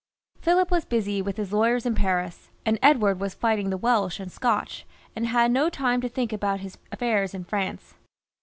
Philip 0.41 0.71
was 0.71 0.83
busy 0.83 1.21
with 1.21 1.37
his 1.37 1.53
lawyers 1.53 1.85
in 1.85 1.93
Paris, 1.93 2.49
and 2.65 2.79
Edward 2.81 3.19
was 3.19 3.35
fighting 3.35 3.69
the 3.69 3.77
Welsh 3.77 4.19
and 4.19 4.31
Scotch, 4.31 4.83
and 5.15 5.27
had 5.27 5.51
no 5.51 5.69
time 5.69 6.01
to 6.01 6.09
think 6.09 6.33
about 6.33 6.61
his 6.61 6.79
afifairs 6.91 7.35
in 7.35 7.43
France. 7.43 7.93